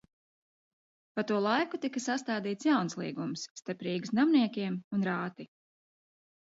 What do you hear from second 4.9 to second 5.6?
un rāti.